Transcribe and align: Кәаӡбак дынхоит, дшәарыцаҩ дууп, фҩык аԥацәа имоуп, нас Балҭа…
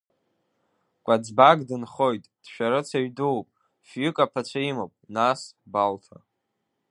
Кәаӡбак 1.05 1.59
дынхоит, 1.67 2.23
дшәарыцаҩ 2.43 3.07
дууп, 3.17 3.47
фҩык 3.87 4.17
аԥацәа 4.25 4.61
имоуп, 4.69 4.93
нас 5.15 5.41
Балҭа… 5.71 6.17